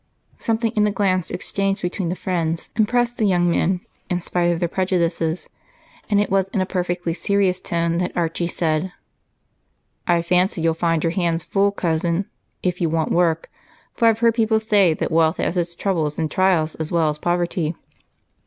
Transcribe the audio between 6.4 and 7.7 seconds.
in a perfectly serious